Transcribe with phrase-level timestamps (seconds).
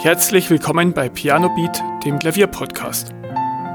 [0.00, 3.12] Herzlich willkommen bei Piano Beat, dem Klavierpodcast.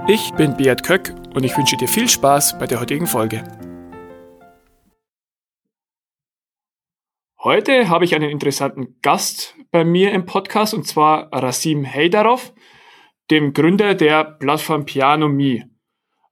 [0.07, 3.43] Ich bin Beat Köck und ich wünsche dir viel Spaß bei der heutigen Folge.
[7.43, 12.53] Heute habe ich einen interessanten Gast bei mir im Podcast und zwar Rasim Heidarov,
[13.29, 15.65] dem Gründer der Plattform Piano Me.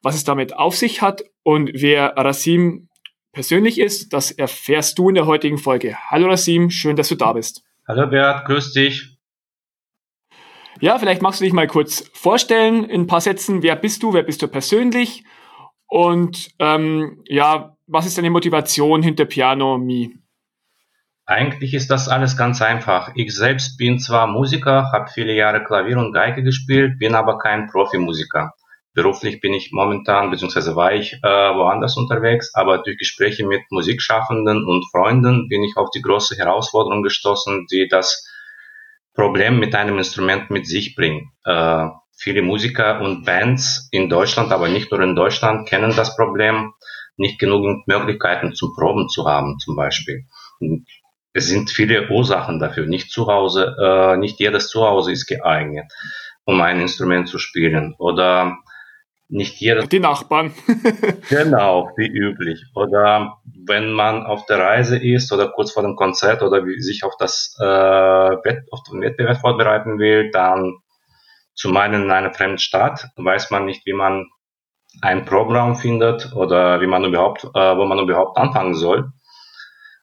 [0.01, 2.87] Was es damit auf sich hat und wer Rasim
[3.33, 5.97] persönlich ist, das erfährst du in der heutigen Folge.
[6.09, 7.65] Hallo Rasim, schön, dass du da bist.
[7.85, 9.17] Hallo Beat, grüß dich.
[10.81, 13.61] Ja, vielleicht magst du dich mal kurz vorstellen in ein paar Sätzen.
[13.61, 14.15] Wer bist du?
[14.15, 15.23] Wer bist du persönlich?
[15.87, 20.09] Und ähm, ja, was ist deine Motivation hinter Piano Me?
[21.27, 23.11] Eigentlich ist das alles ganz einfach.
[23.13, 27.67] Ich selbst bin zwar Musiker, habe viele Jahre Klavier und Geige gespielt, bin aber kein
[27.67, 28.53] Profimusiker.
[28.95, 34.65] Beruflich bin ich momentan, beziehungsweise war ich äh, woanders unterwegs, aber durch Gespräche mit Musikschaffenden
[34.65, 38.25] und Freunden bin ich auf die große Herausforderung gestoßen, die das
[39.13, 41.31] Problem mit einem Instrument mit sich bringen.
[41.43, 46.73] Äh, viele Musiker und Bands in Deutschland, aber nicht nur in Deutschland, kennen das Problem,
[47.17, 50.25] nicht genügend Möglichkeiten zum Proben zu haben, zum Beispiel.
[51.33, 52.85] Es sind viele Ursachen dafür.
[52.85, 55.91] Nicht zu Hause, äh, nicht jedes Zuhause ist geeignet,
[56.45, 57.95] um ein Instrument zu spielen.
[57.97, 58.57] Oder
[59.29, 59.87] nicht jeder.
[59.87, 60.53] Die Nachbarn.
[61.29, 62.65] genau, wie üblich.
[62.75, 63.37] Oder
[63.71, 67.55] wenn man auf der Reise ist oder kurz vor dem Konzert oder sich auf das
[67.59, 70.75] äh, Wett, auf den Wettbewerb vorbereiten will, dann
[71.55, 74.27] zu meinen in einer fremden Stadt weiß man nicht, wie man
[75.01, 79.11] ein Programm findet oder wie man überhaupt, äh, wo man überhaupt anfangen soll.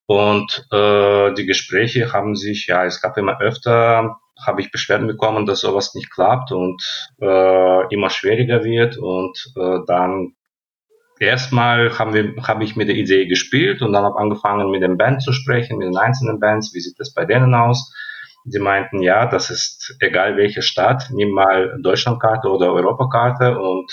[0.07, 5.47] Und äh, die Gespräche haben sich, ja, es gab immer öfter habe ich Beschwerden bekommen,
[5.47, 6.83] dass sowas nicht klappt und
[7.21, 8.97] äh, immer schwieriger wird.
[8.97, 10.35] Und äh, dann
[11.21, 14.97] erstmal haben wir, habe ich mit der Idee gespielt und dann habe angefangen mit den
[14.97, 17.93] Bands zu sprechen, mit den einzelnen Bands, wie sieht das bei denen aus?
[18.45, 23.91] Sie meinten, ja, das ist egal welche Stadt, nimm mal Deutschlandkarte oder Europakarte und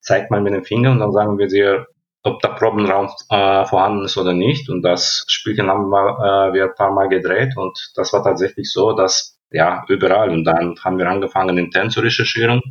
[0.00, 1.86] zeig mal mit dem Finger und dann sagen wir dir,
[2.22, 4.68] ob der Probenraum äh, vorhanden ist oder nicht.
[4.68, 8.70] Und das Spielchen haben wir, äh, wir ein paar Mal gedreht und das war tatsächlich
[8.70, 10.30] so, dass ja, überall.
[10.30, 12.62] Und dann haben wir angefangen, intern zu recherchieren.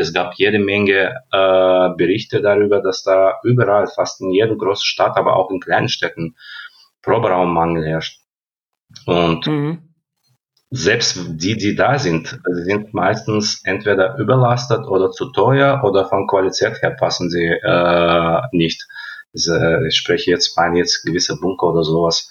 [0.00, 5.16] Es gab jede Menge äh, Berichte darüber, dass da überall, fast in jeder großen Stadt,
[5.16, 6.36] aber auch in kleinen Städten,
[7.02, 8.20] Proberaummangel herrscht.
[9.06, 9.94] Und mhm.
[10.70, 16.82] selbst die, die da sind, sind meistens entweder überlastet oder zu teuer oder von Qualität
[16.82, 18.86] her passen sie äh, nicht.
[19.32, 22.28] Ich spreche jetzt, meine jetzt gewisse Bunker oder sowas.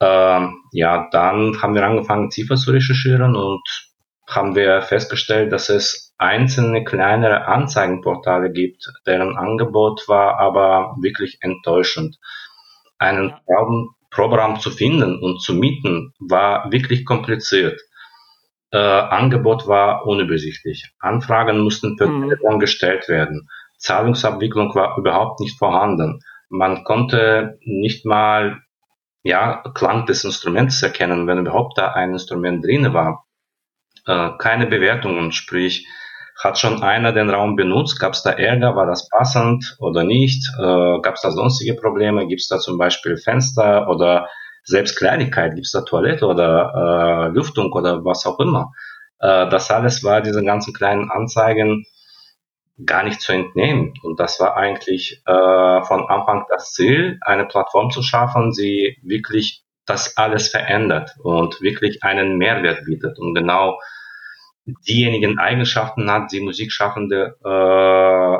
[0.00, 3.62] Ähm, ja, dann haben wir angefangen tiefer zu recherchieren und
[4.30, 12.18] haben wir festgestellt, dass es einzelne kleinere Anzeigenportale gibt, deren Angebot war aber wirklich enttäuschend.
[12.98, 13.34] Einen
[14.10, 17.80] Programm zu finden und zu mieten war wirklich kompliziert.
[18.72, 20.92] Äh, Angebot war unübersichtlich.
[21.00, 22.28] Anfragen mussten per mhm.
[22.28, 23.48] Telefon gestellt werden.
[23.78, 26.20] Zahlungsabwicklung war überhaupt nicht vorhanden.
[26.48, 28.60] Man konnte nicht mal
[29.22, 33.24] ja, Klang des Instruments erkennen, wenn überhaupt da ein Instrument drin war.
[34.06, 35.86] Äh, keine Bewertungen, sprich,
[36.42, 40.48] hat schon einer den Raum benutzt, gab es da Ärger, war das passend oder nicht,
[40.58, 44.28] äh, gab es da sonstige Probleme, gibt es da zum Beispiel Fenster oder
[44.64, 48.72] selbst Kleinigkeit, gibt es da Toilette oder äh, Lüftung oder was auch immer.
[49.18, 51.84] Äh, das alles war diese ganzen kleinen Anzeigen
[52.86, 53.92] gar nicht zu entnehmen.
[54.02, 59.62] Und das war eigentlich äh, von Anfang das Ziel, eine Plattform zu schaffen, die wirklich
[59.90, 63.78] das alles verändert und wirklich einen Mehrwert bietet und genau
[64.88, 68.36] diejenigen Eigenschaften hat, die Musikschaffende äh,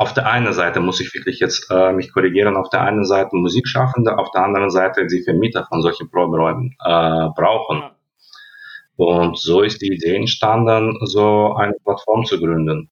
[0.00, 3.36] auf der einen Seite muss ich wirklich jetzt äh, mich korrigieren, auf der einen Seite
[3.36, 7.82] Musikschaffende, auf der anderen Seite die Vermieter von solchen Proberäumen äh, brauchen.
[8.96, 12.90] Und so ist die Idee entstanden, so eine Plattform zu gründen.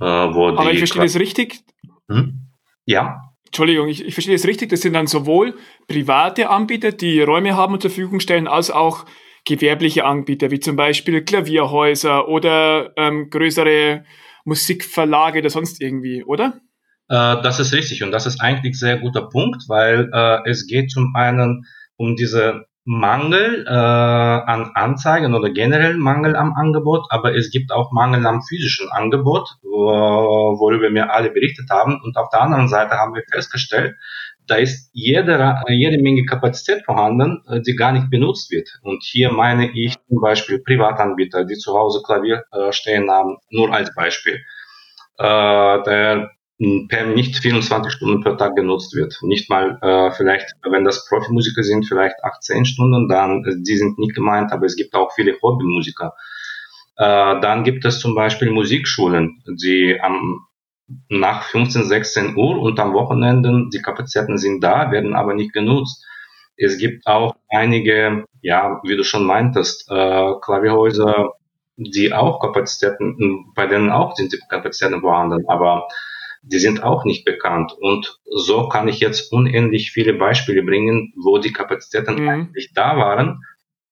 [0.00, 1.60] Äh, Aber ich verstehe das richtig.
[2.08, 2.48] Hm?
[2.86, 3.33] Ja.
[3.46, 4.70] Entschuldigung, ich, ich verstehe das richtig.
[4.70, 5.54] Das sind dann sowohl
[5.86, 9.04] private Anbieter, die Räume haben und zur Verfügung stellen, als auch
[9.44, 14.04] gewerbliche Anbieter, wie zum Beispiel Klavierhäuser oder ähm, größere
[14.44, 16.60] Musikverlage oder sonst irgendwie, oder?
[17.08, 20.66] Äh, das ist richtig und das ist eigentlich ein sehr guter Punkt, weil äh, es
[20.66, 27.34] geht zum einen um diese Mangel äh, an Anzeigen oder generell Mangel am Angebot, aber
[27.34, 29.88] es gibt auch Mangel am physischen Angebot, wo,
[30.58, 32.00] worüber wir alle berichtet haben.
[32.02, 33.96] Und auf der anderen Seite haben wir festgestellt,
[34.46, 38.68] da ist jede, jede Menge Kapazität vorhanden, äh, die gar nicht benutzt wird.
[38.82, 43.72] Und hier meine ich zum Beispiel Privatanbieter, die zu Hause Klavier äh, stehen haben, nur
[43.72, 44.40] als Beispiel.
[45.16, 46.30] Äh, der
[46.88, 49.18] per nicht 24 Stunden per Tag genutzt wird.
[49.22, 53.98] Nicht mal äh, vielleicht, wenn das Profimusiker sind, vielleicht 18 Stunden, dann äh, die sind
[53.98, 56.14] nicht gemeint, aber es gibt auch viele Hobbymusiker.
[56.96, 60.46] Äh, dann gibt es zum Beispiel Musikschulen, die am
[61.08, 66.04] nach 15, 16 Uhr und am Wochenenden, die Kapazitäten sind da, werden aber nicht genutzt.
[66.56, 71.32] Es gibt auch einige, ja, wie du schon meintest, äh, Klavierhäuser,
[71.76, 75.88] die auch Kapazitäten, bei denen auch sind die Kapazitäten vorhanden, aber
[76.46, 77.72] die sind auch nicht bekannt.
[77.78, 82.28] Und so kann ich jetzt unendlich viele Beispiele bringen, wo die Kapazitäten mhm.
[82.28, 83.42] eigentlich da waren.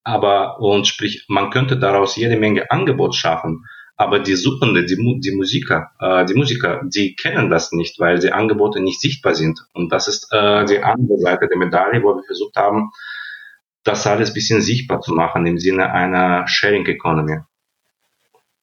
[0.05, 3.65] Aber, und sprich, man könnte daraus jede Menge Angebot schaffen.
[3.97, 8.33] Aber die Suchende, die, die Musiker, äh, die Musiker, die kennen das nicht, weil die
[8.33, 9.61] Angebote nicht sichtbar sind.
[9.75, 12.91] Und das ist äh, die andere Seite der Medaille, wo wir versucht haben,
[13.85, 17.39] das alles bisschen sichtbar zu machen im Sinne einer Sharing Economy.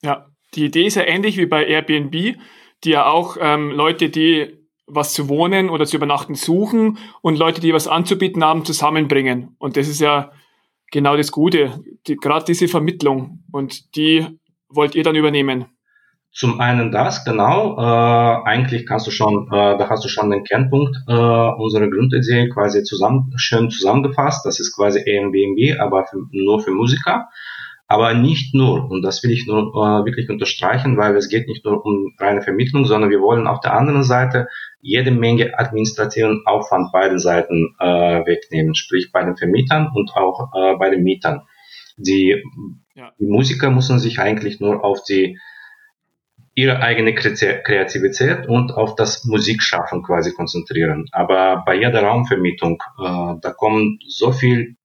[0.02, 2.38] Ja, die Idee ist ja ähnlich wie bei Airbnb
[2.84, 7.62] die ja auch ähm, Leute, die was zu wohnen oder zu übernachten suchen und Leute,
[7.62, 9.56] die was anzubieten haben, zusammenbringen.
[9.60, 10.32] Und das ist ja
[10.92, 13.44] genau das Gute, die, gerade diese Vermittlung.
[13.52, 14.26] Und die
[14.70, 15.66] wollt ihr dann übernehmen.
[16.32, 17.78] Zum einen das, genau.
[17.78, 22.50] Äh, eigentlich kannst du schon, äh, da hast du schon den Kernpunkt äh, unserer Grundidee
[22.50, 24.46] quasi zusammen, schön zusammengefasst.
[24.46, 27.28] Das ist quasi Airbnb, aber für, nur für Musiker.
[27.92, 31.66] Aber nicht nur, und das will ich nur äh, wirklich unterstreichen, weil es geht nicht
[31.66, 34.48] nur um reine Vermittlung, sondern wir wollen auf der anderen Seite
[34.80, 40.78] jede Menge administrativen Aufwand beiden Seiten äh, wegnehmen, sprich bei den Vermietern und auch äh,
[40.78, 41.42] bei den Mietern.
[41.98, 42.44] Die,
[42.94, 43.12] ja.
[43.20, 45.40] die Musiker müssen sich eigentlich nur auf die
[46.54, 51.06] ihre eigene Kreativität und auf das Musikschaffen quasi konzentrieren.
[51.12, 54.76] Aber bei jeder Raumvermietung, äh, da kommen so viel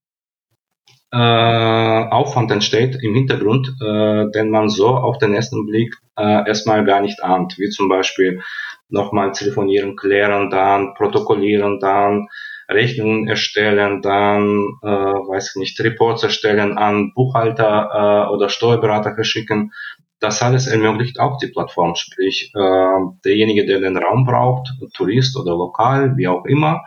[1.15, 6.85] äh, Aufwand entsteht im Hintergrund, äh, den man so auf den ersten Blick äh, erstmal
[6.85, 8.43] gar nicht ahnt, wie zum Beispiel
[8.89, 12.29] nochmal telefonieren, klären, dann protokollieren, dann
[12.69, 19.73] Rechnungen erstellen, dann, äh, weiß ich nicht, Reports erstellen, an Buchhalter äh, oder Steuerberater verschicken.
[20.19, 25.53] Das alles ermöglicht auch die Plattform, sprich äh, derjenige, der den Raum braucht, Tourist oder
[25.53, 26.81] lokal, wie auch immer,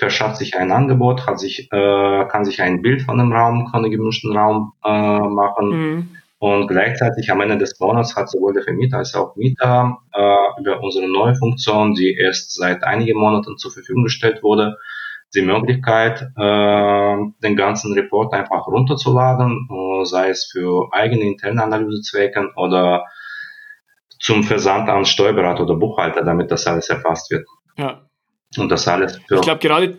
[0.00, 3.82] verschafft sich ein Angebot, hat sich, äh, kann sich ein Bild von dem Raum, von
[3.82, 5.68] dem gemischten Raum äh, machen.
[5.68, 6.08] Mhm.
[6.38, 10.82] Und gleichzeitig am Ende des Monats hat sowohl der Vermieter als auch Mieter äh, über
[10.82, 14.78] unsere neue Funktion, die erst seit einigen Monaten zur Verfügung gestellt wurde,
[15.34, 22.50] die Möglichkeit, äh, den ganzen Report einfach runterzuladen, äh, sei es für eigene interne Analysezwecke
[22.56, 23.04] oder
[24.18, 27.46] zum Versand an Steuerberater oder Buchhalter, damit das alles erfasst wird.
[27.76, 28.09] Ja,
[28.56, 29.36] und das alles für.
[29.36, 29.98] Ich glaube, gerade,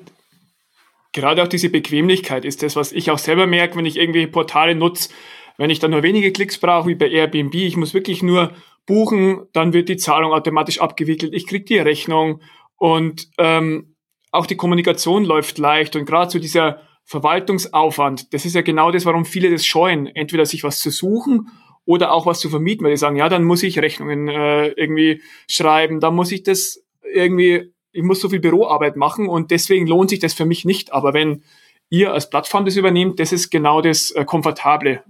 [1.14, 4.76] gerade auch diese Bequemlichkeit ist das, was ich auch selber merke, wenn ich irgendwelche Portale
[4.76, 5.10] nutze.
[5.58, 8.52] Wenn ich dann nur wenige Klicks brauche, wie bei Airbnb, ich muss wirklich nur
[8.86, 11.34] buchen, dann wird die Zahlung automatisch abgewickelt.
[11.34, 12.42] Ich kriege die Rechnung
[12.78, 13.96] und ähm,
[14.32, 19.06] auch die Kommunikation läuft leicht und gerade so dieser Verwaltungsaufwand, das ist ja genau das,
[19.06, 21.50] warum viele das scheuen, entweder sich was zu suchen
[21.86, 25.22] oder auch was zu vermieten, weil die sagen, ja, dann muss ich Rechnungen äh, irgendwie
[25.48, 26.84] schreiben, dann muss ich das
[27.14, 30.94] irgendwie ich muss so viel Büroarbeit machen und deswegen lohnt sich das für mich nicht.
[30.94, 31.44] Aber wenn
[31.90, 35.04] ihr als Plattform das übernehmt, das ist genau das äh, Komfortable.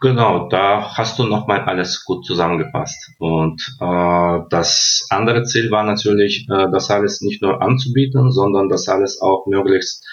[0.00, 3.12] Genau, da hast du nochmal alles gut zusammengefasst.
[3.18, 8.88] Und äh, das andere Ziel war natürlich, äh, das alles nicht nur anzubieten, sondern das
[8.88, 10.06] alles auch möglichst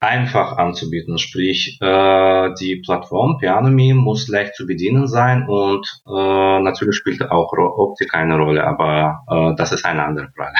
[0.00, 1.18] einfach anzubieten.
[1.18, 7.52] Sprich, äh, die Plattform Pianomi muss leicht zu bedienen sein und äh, natürlich spielt auch
[7.52, 10.56] Optik eine Rolle, aber äh, das ist eine andere Frage.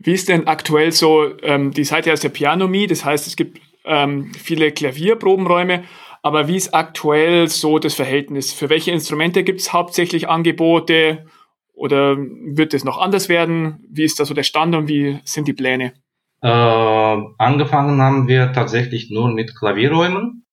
[0.00, 3.60] Wie ist denn aktuell so, ähm, die Seite heißt ja Pianomi, das heißt, es gibt
[3.84, 5.84] ähm, viele Klavierprobenräume,
[6.22, 8.52] aber wie ist aktuell so das Verhältnis?
[8.52, 11.26] Für welche Instrumente gibt es hauptsächlich Angebote
[11.72, 13.84] oder wird es noch anders werden?
[13.90, 15.94] Wie ist da so der Stand und wie sind die Pläne?
[16.40, 20.46] Äh, angefangen haben wir tatsächlich nur mit Klavierräumen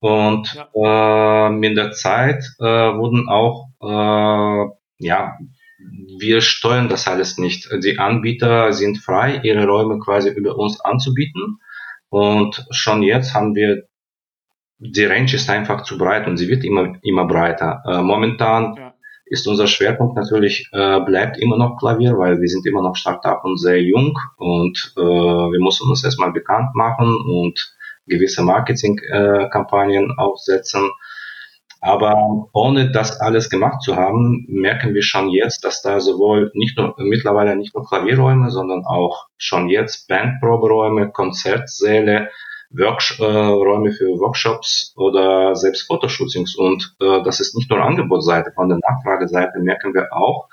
[0.00, 1.46] und ja.
[1.46, 5.36] äh, mit der Zeit äh, wurden auch, äh, ja,
[6.18, 7.68] wir steuern das alles nicht.
[7.82, 11.60] Die Anbieter sind frei, ihre Räume quasi über uns anzubieten
[12.08, 13.84] und schon jetzt haben wir
[14.80, 17.82] die Range ist einfach zu breit und sie wird immer immer breiter.
[17.84, 18.87] Äh, momentan ja
[19.30, 23.44] ist unser Schwerpunkt natürlich, äh, bleibt immer noch Klavier, weil wir sind immer noch Startup
[23.44, 27.74] und sehr jung und äh, wir müssen uns erstmal bekannt machen und
[28.06, 30.90] gewisse Marketingkampagnen äh, aufsetzen.
[31.80, 36.76] Aber ohne das alles gemacht zu haben, merken wir schon jetzt, dass da sowohl nicht
[36.76, 42.30] nur mittlerweile nicht nur Klavierräume, sondern auch schon jetzt Bandproberäume, Konzertsäle,
[42.70, 46.56] Worksh äh, Räume für Workshops oder selbst Fotoshootings.
[46.56, 50.48] Und äh, das ist nicht nur Angebotsseite, von der Nachfrageseite merken wir auch,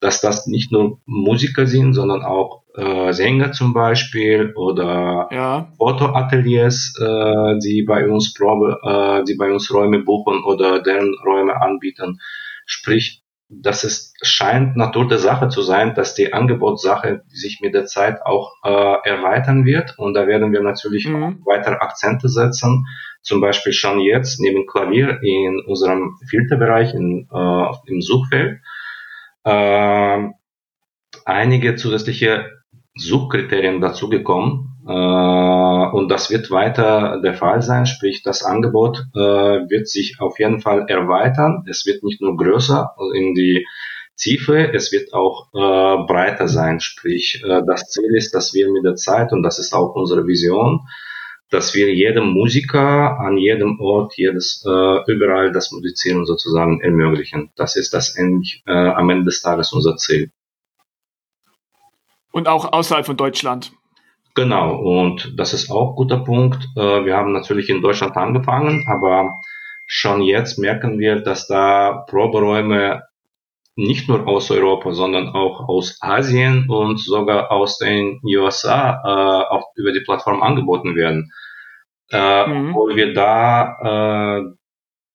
[0.00, 5.72] dass das nicht nur Musiker sind, sondern auch äh, Sänger zum Beispiel oder ja.
[5.76, 11.60] Fotoateliers, äh, die bei uns Probe, äh, die bei uns Räume buchen oder deren Räume
[11.60, 12.20] anbieten.
[12.64, 17.86] Sprich, dass es scheint Natur der Sache zu sein, dass die Angebotssache sich mit der
[17.86, 19.98] Zeit auch äh, erweitern wird.
[19.98, 21.42] Und da werden wir natürlich mhm.
[21.46, 22.86] weitere Akzente setzen.
[23.22, 28.60] Zum Beispiel schon jetzt neben Klavier in unserem Filterbereich in, äh, im Suchfeld
[29.44, 30.28] äh,
[31.24, 32.50] einige zusätzliche
[32.94, 34.67] Suchkriterien dazugekommen.
[34.88, 40.38] Äh, und das wird weiter der Fall sein, sprich das Angebot äh, wird sich auf
[40.38, 41.64] jeden Fall erweitern.
[41.68, 43.66] Es wird nicht nur größer in die
[44.16, 46.80] Tiefe, es wird auch äh, breiter sein.
[46.80, 50.80] Sprich, das Ziel ist, dass wir mit der Zeit, und das ist auch unsere Vision,
[51.50, 57.52] dass wir jedem Musiker an jedem Ort, jedes überall das Musizieren sozusagen ermöglichen.
[57.56, 60.30] Das ist das endlich am Ende des Tages unser Ziel.
[62.32, 63.72] Und auch außerhalb von Deutschland.
[64.38, 66.68] Genau, und das ist auch ein guter Punkt.
[66.76, 69.40] Äh, wir haben natürlich in Deutschland angefangen, aber
[69.84, 73.02] schon jetzt merken wir, dass da Proberäume
[73.74, 79.72] nicht nur aus Europa, sondern auch aus Asien und sogar aus den USA äh, auch
[79.74, 81.32] über die Plattform angeboten werden.
[82.12, 82.74] Äh, mhm.
[82.74, 84.44] Wo wir da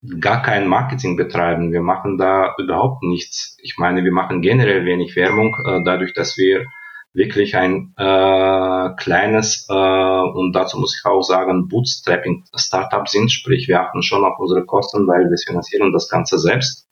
[0.03, 1.71] äh, gar kein Marketing betreiben.
[1.71, 3.55] Wir machen da überhaupt nichts.
[3.61, 6.65] Ich meine, wir machen generell wenig Werbung, äh, dadurch, dass wir
[7.13, 13.67] wirklich ein äh, kleines äh, und dazu muss ich auch sagen Bootstrapping Startup sind, sprich
[13.67, 16.87] wir achten schon auf unsere Kosten, weil wir finanzieren das Ganze selbst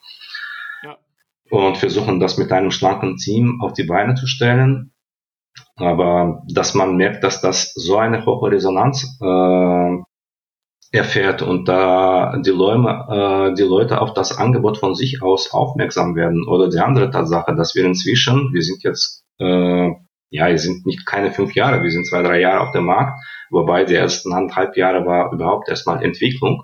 [0.83, 0.97] ja.
[1.49, 4.93] und versuchen das mit einem schlanken Team auf die Beine zu stellen.
[5.75, 9.97] Aber dass man merkt, dass das so eine hohe Resonanz äh,
[10.91, 16.15] erfährt und da die, Leute, äh, die Leute auf das Angebot von sich aus aufmerksam
[16.15, 16.47] werden.
[16.47, 19.91] Oder die andere Tatsache, dass wir inzwischen, wir sind jetzt äh,
[20.31, 23.21] ja, wir sind nicht keine fünf Jahre, wir sind zwei, drei Jahre auf dem Markt,
[23.51, 26.63] wobei die ersten anderthalb Jahre war überhaupt erstmal Entwicklung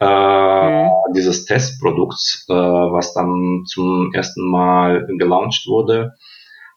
[0.00, 0.90] äh, mhm.
[1.14, 6.14] dieses Testprodukts, äh, was dann zum ersten Mal gelauncht wurde,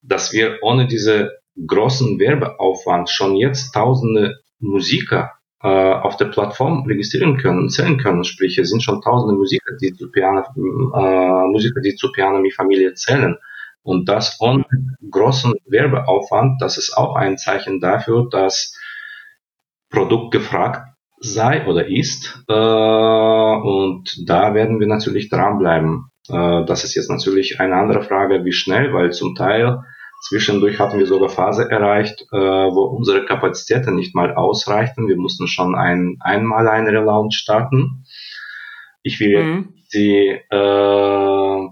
[0.03, 1.31] dass wir ohne diese
[1.65, 5.31] großen Werbeaufwand schon jetzt tausende Musiker
[5.63, 8.23] äh, auf der Plattform registrieren können und zählen können.
[8.23, 12.93] Sprich, es sind schon tausende Musiker, die zu Piano, äh, Musiker, die zu Piano Familie
[12.93, 13.35] zählen.
[13.88, 14.65] Und das ohne
[15.10, 18.77] großen Werbeaufwand, das ist auch ein Zeichen dafür, dass
[19.89, 20.82] Produkt gefragt
[21.22, 22.38] sei oder ist.
[22.50, 26.12] Äh, und da werden wir natürlich dranbleiben.
[26.27, 29.79] Äh, das ist jetzt natürlich eine andere Frage, wie schnell, weil zum Teil
[30.27, 35.08] zwischendurch hatten wir sogar Phase erreicht, äh, wo unsere Kapazitäten nicht mal ausreichten.
[35.08, 38.03] Wir mussten schon ein, einmal einen Relaunch starten.
[39.01, 39.74] Ich will mhm.
[39.94, 41.66] die äh,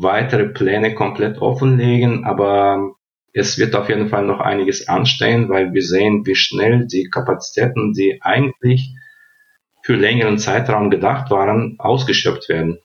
[0.00, 2.92] weitere Pläne komplett offenlegen, aber
[3.32, 7.92] es wird auf jeden Fall noch einiges anstehen, weil wir sehen, wie schnell die Kapazitäten,
[7.92, 8.94] die eigentlich
[9.82, 12.78] für längeren Zeitraum gedacht waren, ausgeschöpft werden.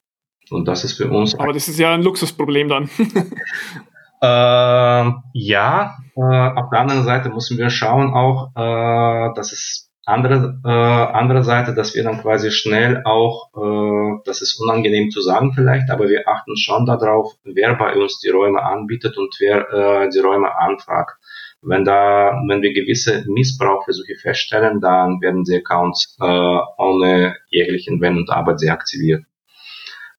[0.50, 1.36] Und das ist für uns.
[1.36, 2.89] Aber das ist ja ein Luxusproblem dann.
[4.22, 10.60] äh, ja, äh, auf der anderen Seite müssen wir schauen auch, äh, dass es andere,
[10.65, 15.53] äh, andere Seite, dass wir dann quasi schnell auch, äh, das ist unangenehm zu sagen
[15.53, 20.10] vielleicht, aber wir achten schon darauf, wer bei uns die Räume anbietet und wer äh,
[20.10, 21.17] die Räume anfragt.
[21.62, 28.17] Wenn da, wenn wir gewisse Missbrauchversuche feststellen, dann werden die Accounts äh, ohne jeglichen Wenn
[28.17, 29.24] und Aber deaktiviert.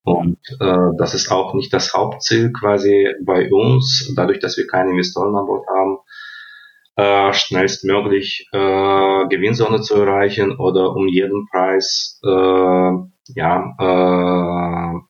[0.05, 4.91] Und äh, das ist auch nicht das Hauptziel quasi bei uns, dadurch, dass wir keine
[4.91, 5.99] Investoren an Bord haben,
[6.97, 12.91] äh, schnellstmöglich äh, Gewinnzone zu erreichen oder um jeden Preis äh,
[13.35, 15.01] ja äh,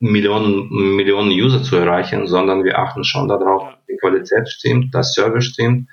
[0.00, 5.44] Millionen Millionen User zu erreichen, sondern wir achten schon darauf, die Qualität stimmt, das Service
[5.46, 5.88] stimmt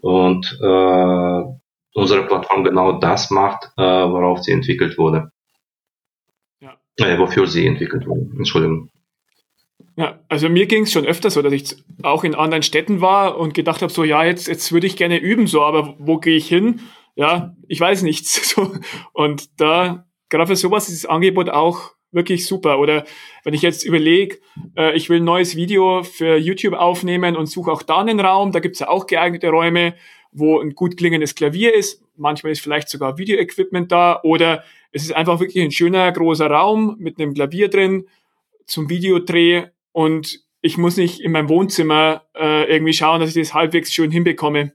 [0.00, 1.42] und äh,
[1.94, 5.32] unsere Plattform genau das macht, äh, worauf sie entwickelt wurde.
[6.60, 6.76] Ja.
[6.96, 8.30] Äh, wofür sie entwickelt wurde.
[8.36, 8.90] Entschuldigung.
[9.96, 13.36] Ja, also mir ging es schon öfter so, dass ich auch in anderen Städten war
[13.36, 16.36] und gedacht habe, so ja, jetzt, jetzt würde ich gerne üben, so, aber wo gehe
[16.36, 16.80] ich hin?
[17.16, 18.54] Ja, ich weiß nichts.
[18.54, 18.72] So.
[19.12, 22.78] Und da, gerade für sowas ist das Angebot auch wirklich super.
[22.78, 23.04] Oder
[23.44, 24.38] wenn ich jetzt überlege,
[24.76, 28.52] äh, ich will ein neues Video für YouTube aufnehmen und suche auch da einen Raum,
[28.52, 29.94] da gibt's ja auch geeignete Räume,
[30.32, 32.02] wo ein gut klingendes Klavier ist.
[32.16, 36.96] Manchmal ist vielleicht sogar Videoequipment da oder es ist einfach wirklich ein schöner großer Raum
[36.98, 38.06] mit einem Klavier drin
[38.68, 43.54] zum Videodreh und ich muss nicht in meinem Wohnzimmer äh, irgendwie schauen, dass ich das
[43.54, 44.72] halbwegs schön hinbekomme.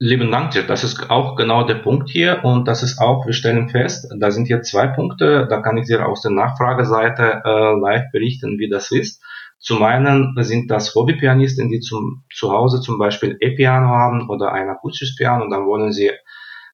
[0.00, 0.64] Lieben Dank dir.
[0.64, 4.30] Das ist auch genau der Punkt hier und das ist auch, wir stellen fest, da
[4.30, 8.68] sind hier zwei Punkte, da kann ich dir aus der Nachfrageseite äh, live berichten, wie
[8.68, 9.22] das ist.
[9.60, 14.68] Zum einen sind das Hobbypianisten, die zum, zu Hause zum Beispiel E-Piano haben oder ein
[14.68, 16.10] akustisches Piano und dann wollen sie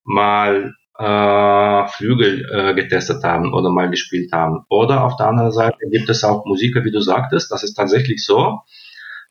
[0.02, 4.64] mal äh, Flügel äh, getestet haben oder mal gespielt haben.
[4.68, 8.24] Oder auf der anderen Seite gibt es auch Musiker, wie du sagtest, das ist tatsächlich
[8.24, 8.60] so,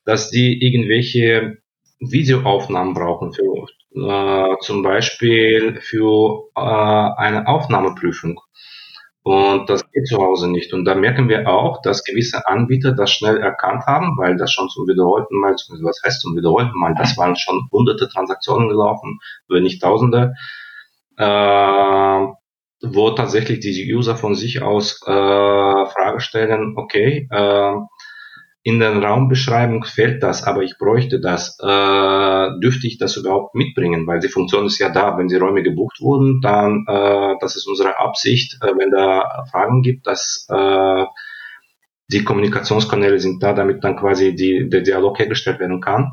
[0.04, 1.58] dass die irgendwelche
[2.00, 8.40] Videoaufnahmen brauchen für äh, zum Beispiel für äh, eine Aufnahmeprüfung.
[9.22, 10.74] Und das geht zu Hause nicht.
[10.74, 14.70] Und da merken wir auch, dass gewisse Anbieter das schnell erkannt haben, weil das schon
[14.70, 19.64] zum wiederholten Mal, was heißt zum wiederholten Mal, das waren schon hunderte Transaktionen gelaufen, wenn
[19.64, 20.34] nicht tausende,
[21.20, 22.28] äh,
[22.82, 27.74] wo tatsächlich die User von sich aus äh, Frage stellen, okay, äh,
[28.64, 31.58] in der Raumbeschreibung fehlt das, aber ich bräuchte das.
[31.62, 34.06] Äh, dürfte ich das überhaupt mitbringen?
[34.06, 35.18] Weil die Funktion ist ja da.
[35.18, 39.82] Wenn die Räume gebucht wurden, dann, äh, das ist unsere Absicht, äh, wenn da Fragen
[39.82, 41.06] gibt, dass äh,
[42.12, 46.12] die Kommunikationskanäle sind da, damit dann quasi die, der Dialog hergestellt werden kann.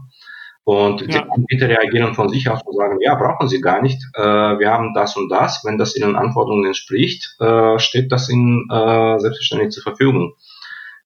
[0.68, 1.06] Und ja.
[1.06, 4.02] die Anbieter reagieren von sich aus und sagen, ja, brauchen Sie gar nicht.
[4.14, 5.64] Äh, wir haben das und das.
[5.64, 10.35] Wenn das Ihren Anforderungen entspricht, äh, steht das Ihnen äh, selbstverständlich zur Verfügung.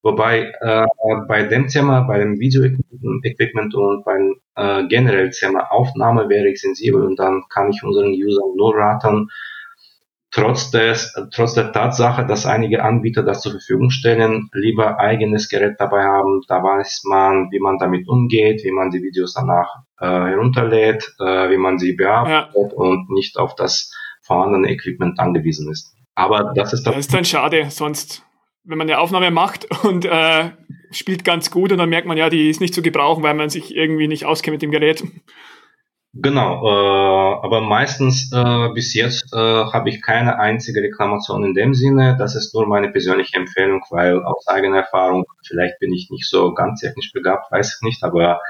[0.03, 0.87] Wobei äh,
[1.29, 7.05] bei dem Thema, bei dem Video-Equipment und beim äh, generell Thema Aufnahme wäre ich sensibel
[7.05, 9.29] und dann kann ich unseren Usern nur raten,
[10.31, 15.77] trotz des, trotz der Tatsache, dass einige Anbieter das zur Verfügung stellen, lieber eigenes Gerät
[15.79, 16.43] dabei haben.
[16.49, 21.51] Da weiß man, wie man damit umgeht, wie man die Videos danach äh, herunterlädt, äh,
[21.51, 22.77] wie man sie bearbeitet ja.
[22.77, 25.95] und nicht auf das vorhandene Equipment angewiesen ist.
[26.15, 26.95] Aber das ist das.
[26.95, 28.23] Das ist dann schade, sonst
[28.65, 30.51] wenn man eine Aufnahme macht und äh,
[30.93, 33.51] spielt ganz gut und dann merkt man ja, die ist nicht zu gebrauchen, weil man
[33.51, 35.03] sich irgendwie nicht auskennt mit dem Gerät.
[36.13, 41.73] Genau, äh, aber meistens äh, bis jetzt äh, habe ich keine einzige Reklamation in dem
[41.73, 42.17] Sinne.
[42.19, 46.53] Das ist nur meine persönliche Empfehlung, weil aus eigener Erfahrung, vielleicht bin ich nicht so
[46.53, 48.41] ganz technisch begabt, weiß ich nicht, aber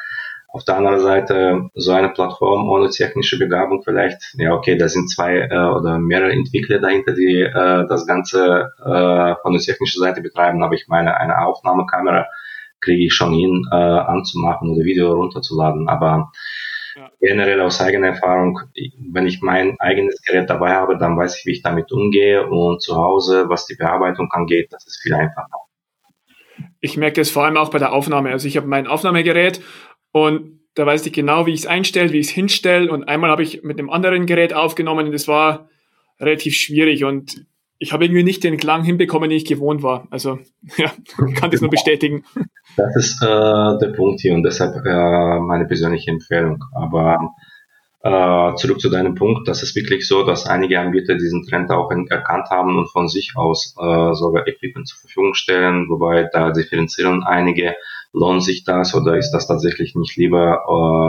[0.49, 5.11] auf der anderen Seite so eine Plattform ohne technische Begabung vielleicht, ja okay, da sind
[5.11, 10.23] zwei äh, oder mehrere Entwickler dahinter, die äh, das Ganze äh, von der technischen Seite
[10.23, 12.27] betreiben, aber ich meine, eine Aufnahmekamera
[12.81, 16.33] kriege ich schon hin, äh, anzumachen oder Video runterzuladen, aber
[17.01, 17.11] ja.
[17.21, 18.61] generell aus eigener Erfahrung,
[19.13, 22.83] wenn ich mein eigenes Gerät dabei habe, dann weiß ich, wie ich damit umgehe und
[22.83, 25.49] zu Hause, was die Bearbeitung angeht, das ist viel einfacher.
[26.81, 28.31] Ich merke es vor allem auch bei der Aufnahme.
[28.31, 29.63] Also ich habe mein Aufnahmegerät
[30.13, 32.91] und da weiß ich genau, wie ich es einstelle, wie ich es hinstelle.
[32.91, 35.69] Und einmal habe ich mit einem anderen Gerät aufgenommen und das war
[36.19, 37.47] relativ schwierig und
[37.83, 40.07] ich habe irgendwie nicht den Klang hinbekommen, den ich gewohnt war.
[40.11, 40.39] Also
[40.77, 40.93] ja,
[41.35, 42.25] kann das nur bestätigen.
[42.77, 46.63] Das ist äh, der Punkt hier und deshalb äh, meine persönliche Empfehlung.
[46.75, 47.33] Aber
[48.03, 51.91] äh, zurück zu deinem Punkt, das ist wirklich so, dass einige Anbieter diesen Trend auch
[51.91, 57.25] erkannt haben und von sich aus äh, sogar Equipment zur Verfügung stellen, wobei da differenzieren
[57.25, 57.75] einige
[58.13, 60.65] lohnt sich das oder ist das tatsächlich nicht lieber,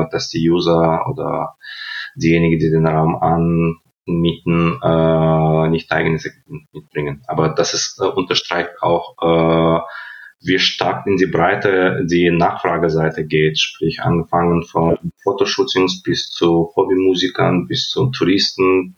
[0.07, 1.55] äh, dass die User oder
[2.15, 3.15] diejenigen, die den Raum
[4.07, 7.23] anmieten, äh, nicht eigenes Equipment mitbringen.
[7.27, 9.81] Aber das ist, äh, unterstreicht auch, äh,
[10.43, 17.67] wie stark in die Breite die Nachfrageseite geht, sprich angefangen von Fotoshootings bis zu Hobbymusikern,
[17.67, 18.97] bis zu Touristen,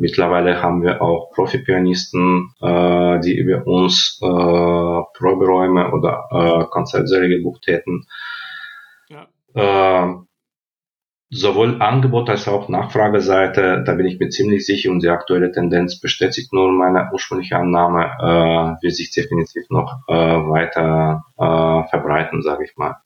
[0.00, 7.66] Mittlerweile haben wir auch Profi-Pianisten, äh, die über uns äh, Proberäume oder äh, Konzertsäle gebucht
[7.66, 8.06] hätten.
[9.10, 9.28] Ja.
[9.52, 10.14] Äh,
[11.30, 16.00] sowohl Angebot als auch Nachfrageseite, da bin ich mir ziemlich sicher und die aktuelle Tendenz
[16.00, 22.64] bestätigt nur meine ursprüngliche Annahme, äh, wird sich definitiv noch äh, weiter äh, verbreiten, sage
[22.64, 22.96] ich mal.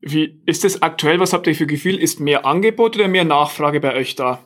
[0.00, 1.18] Wie ist das aktuell?
[1.18, 1.96] Was habt ihr für Gefühl?
[1.96, 4.38] Ist mehr Angebot oder mehr Nachfrage bei euch da?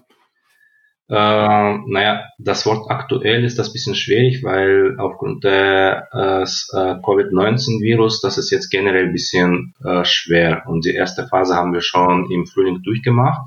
[1.10, 8.38] Äh, naja, das Wort aktuell ist das bisschen schwierig, weil aufgrund des äh, Covid-19-Virus, das
[8.38, 10.62] ist jetzt generell ein bisschen äh, schwer.
[10.68, 13.40] Und die erste Phase haben wir schon im Frühling durchgemacht,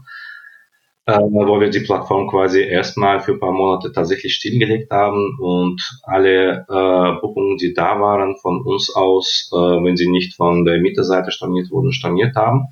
[1.05, 5.81] äh, wo wir die Plattform quasi erstmal für ein paar Monate tatsächlich stillgelegt haben und
[6.03, 10.81] alle äh, Buchungen, die da waren, von uns aus, äh, wenn sie nicht von der
[10.81, 12.67] Mieterseite storniert wurden, storniert haben.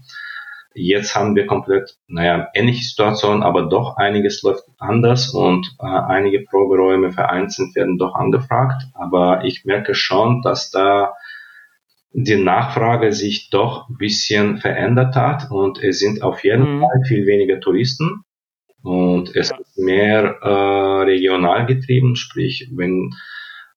[0.73, 6.41] Jetzt haben wir komplett, naja, ähnliche Situation, aber doch einiges läuft anders und äh, einige
[6.41, 8.83] Proberäume vereinzelt werden doch angefragt.
[8.93, 11.13] Aber ich merke schon, dass da
[12.13, 16.79] die Nachfrage sich doch ein bisschen verändert hat und es sind auf jeden mhm.
[16.81, 18.23] Fall viel weniger Touristen
[18.83, 23.11] und es ist mehr äh, regional getrieben, sprich, wenn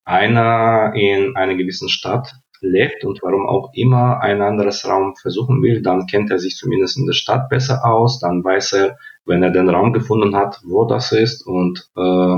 [0.04, 5.82] einer in einer gewissen Stadt lebt und warum auch immer ein anderes Raum versuchen will,
[5.82, 9.50] dann kennt er sich zumindest in der Stadt besser aus, dann weiß er, wenn er
[9.50, 12.36] den Raum gefunden hat, wo das ist und äh,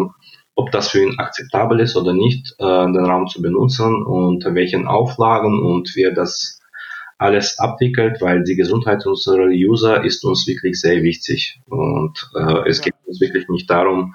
[0.55, 4.87] ob das für ihn akzeptabel ist oder nicht, äh, den Raum zu benutzen und welchen
[4.87, 6.61] Auflagen und wie er das
[7.19, 12.79] alles abwickelt, weil die Gesundheit unserer User ist uns wirklich sehr wichtig und äh, es
[12.79, 12.85] ja.
[12.85, 14.15] geht uns wirklich nicht darum,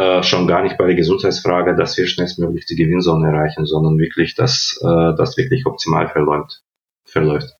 [0.00, 4.34] äh, schon gar nicht bei der Gesundheitsfrage, dass wir schnellstmöglich die Gewinnzone erreichen, sondern wirklich,
[4.34, 6.62] dass äh, das wirklich optimal verläuft.
[7.04, 7.54] verläuft.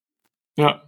[0.56, 0.82] Ja.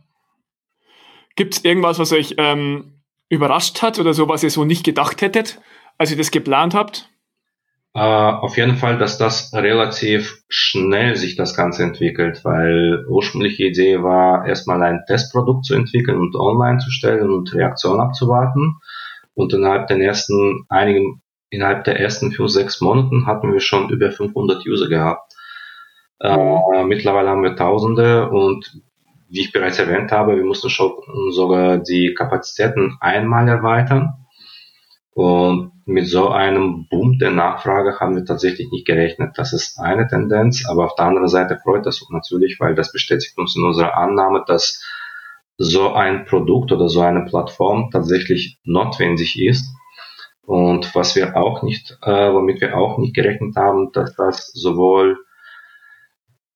[1.37, 5.23] Gibt es irgendwas, was euch ähm, überrascht hat oder so, was ihr so nicht gedacht
[5.23, 5.61] hättet,
[5.99, 7.09] als ihr das geplant habt?
[7.95, 8.01] Uh,
[8.41, 14.47] auf jeden Fall, dass das relativ schnell sich das Ganze entwickelt, weil ursprüngliche Idee war,
[14.47, 18.79] erstmal ein Testprodukt zu entwickeln und online zu stellen und Reaktion abzuwarten.
[19.35, 21.22] Und innerhalb der ersten einigen,
[21.53, 25.33] innerhalb der ersten fünf, sechs Monaten hatten wir schon über 500 User gehabt.
[26.25, 28.81] Uh, mittlerweile haben wir Tausende und
[29.29, 30.93] wie ich bereits erwähnt habe, wir mussten schon
[31.31, 34.15] sogar die Kapazitäten einmal erweitern.
[35.15, 39.33] Und mit so einem Boom der Nachfrage haben wir tatsächlich nicht gerechnet.
[39.37, 42.93] Das ist eine Tendenz, aber auf der anderen Seite freut das uns natürlich, weil das
[42.93, 44.83] bestätigt uns in unserer Annahme, dass
[45.59, 49.67] so ein Produkt oder so eine Plattform tatsächlich notwendig ist.
[50.45, 55.19] Und was wir auch nicht, äh, womit wir auch nicht gerechnet haben, dass das sowohl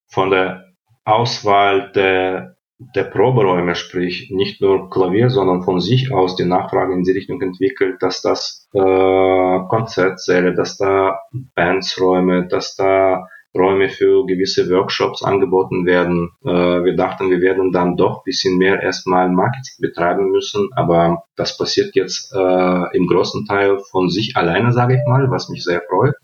[0.08, 0.72] von der
[1.04, 7.04] Auswahl der der Proberäume, sprich nicht nur Klavier, sondern von sich aus die Nachfrage in
[7.04, 11.18] die Richtung entwickelt, dass das äh, Konzertsäle, dass da
[11.54, 16.30] Bandsräume, dass da Räume für gewisse Workshops angeboten werden.
[16.44, 21.56] Äh, wir dachten, wir werden dann doch bisschen mehr erstmal Marketing betreiben müssen, aber das
[21.56, 25.82] passiert jetzt äh, im großen Teil von sich alleine, sage ich mal, was mich sehr
[25.88, 26.14] freut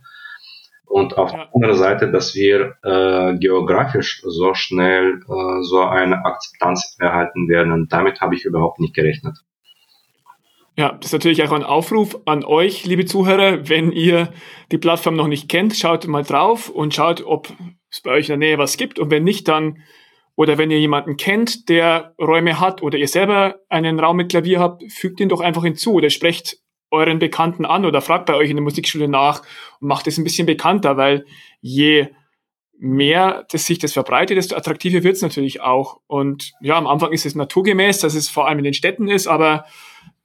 [0.92, 6.96] und auf der anderen Seite, dass wir äh, geografisch so schnell äh, so eine Akzeptanz
[7.00, 7.72] erhalten werden.
[7.72, 9.38] Und damit habe ich überhaupt nicht gerechnet.
[10.76, 13.68] Ja, das ist natürlich auch ein Aufruf an euch, liebe Zuhörer.
[13.68, 14.32] Wenn ihr
[14.70, 17.52] die Plattform noch nicht kennt, schaut mal drauf und schaut, ob
[17.90, 18.98] es bei euch in der Nähe was gibt.
[18.98, 19.82] Und wenn nicht, dann,
[20.34, 24.60] oder wenn ihr jemanden kennt, der Räume hat oder ihr selber einen Raum mit Klavier
[24.60, 26.56] habt, fügt ihn doch einfach hinzu oder sprecht
[26.90, 29.42] euren Bekannten an oder fragt bei euch in der Musikschule nach
[29.80, 31.26] und macht es ein bisschen bekannter, weil
[31.60, 32.08] je
[32.78, 36.00] mehr das sich das verbreitet, desto attraktiver wird es natürlich auch.
[36.06, 39.26] Und ja, am Anfang ist es naturgemäß, dass es vor allem in den Städten ist,
[39.26, 39.66] aber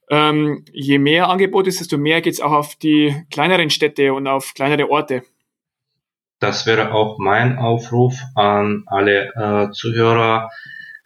[0.10, 4.28] ähm, je mehr Angebot ist, desto mehr geht es auch auf die kleineren Städte und
[4.28, 5.24] auf kleinere Orte.
[6.40, 10.50] Das wäre auch mein Aufruf an alle äh, Zuhörer,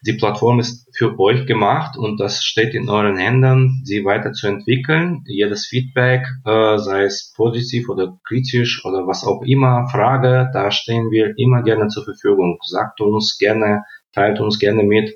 [0.03, 5.23] die Plattform ist für euch gemacht und das steht in euren Händen, sie weiterzuentwickeln.
[5.27, 11.11] Jedes Feedback, äh, sei es positiv oder kritisch oder was auch immer, Frage, da stehen
[11.11, 12.57] wir immer gerne zur Verfügung.
[12.63, 15.13] Sagt uns gerne, teilt uns gerne mit,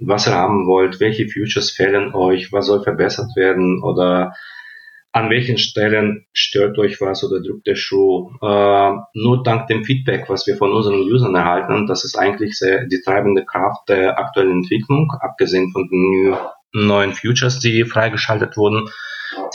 [0.00, 4.34] was ihr haben wollt, welche Futures fehlen euch, was soll verbessert werden oder
[5.12, 8.30] an welchen Stellen stört euch was oder drückt der Schuh.
[8.40, 12.86] Äh, nur dank dem Feedback, was wir von unseren Usern erhalten, das ist eigentlich sehr
[12.86, 16.36] die treibende Kraft der aktuellen Entwicklung, abgesehen von den
[16.72, 18.88] neuen Futures, die freigeschaltet wurden.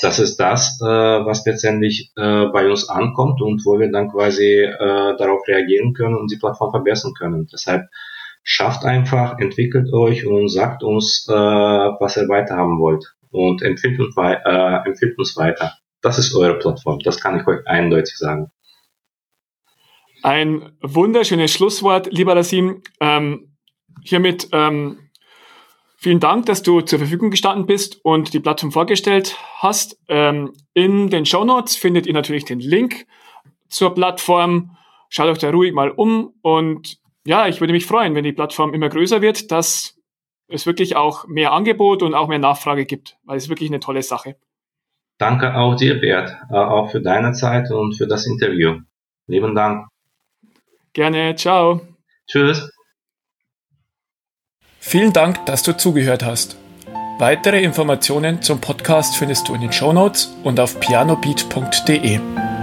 [0.01, 4.61] Das ist das, äh, was letztendlich äh, bei uns ankommt und wo wir dann quasi
[4.61, 4.77] äh,
[5.17, 7.47] darauf reagieren können und die Plattform verbessern können.
[7.51, 7.87] Deshalb
[8.45, 13.99] schafft einfach, entwickelt euch und sagt uns, äh, was ihr weiter haben wollt und empfiehlt
[13.99, 15.73] uns, äh, empfiehlt uns weiter.
[16.01, 18.51] Das ist eure Plattform, das kann ich euch eindeutig sagen.
[20.21, 22.83] Ein wunderschönes Schlusswort, lieber Rasim.
[22.99, 23.57] Ähm,
[24.03, 24.99] hiermit ähm,
[25.97, 29.99] vielen Dank, dass du zur Verfügung gestanden bist und die Plattform vorgestellt hast.
[30.07, 33.07] Ähm, in den Show Notes findet ihr natürlich den Link
[33.69, 34.77] zur Plattform.
[35.09, 38.73] Schaut euch da ruhig mal um und ja, ich würde mich freuen, wenn die Plattform
[38.73, 39.95] immer größer wird, dass
[40.47, 44.03] es wirklich auch mehr Angebot und auch mehr Nachfrage gibt, weil es wirklich eine tolle
[44.03, 44.35] Sache.
[45.17, 48.79] Danke auch dir, Bert, äh, auch für deine Zeit und für das Interview.
[49.27, 49.87] Lieben Dank.
[50.93, 51.81] Gerne, ciao.
[52.27, 52.69] Tschüss.
[54.79, 56.57] Vielen Dank, dass du zugehört hast.
[57.17, 62.54] Weitere Informationen zum Podcast findest du in den Show Notes und auf pianobeat.de.